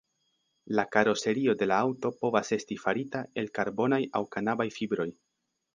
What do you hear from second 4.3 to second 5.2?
kanabaj fibroj.